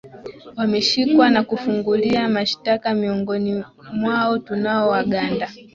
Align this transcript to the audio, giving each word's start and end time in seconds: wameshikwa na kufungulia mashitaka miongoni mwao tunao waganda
wameshikwa 0.57 1.29
na 1.29 1.43
kufungulia 1.43 2.29
mashitaka 2.29 2.93
miongoni 2.93 3.63
mwao 3.93 4.37
tunao 4.39 4.89
waganda 4.89 5.49